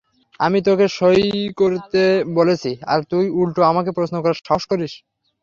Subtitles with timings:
[0.39, 1.21] আমি তোকে সই
[1.59, 2.01] করতে
[2.37, 4.93] বলেছি আর তুই উল্টো আমাকে প্রশ্ন করার সাহস করিস?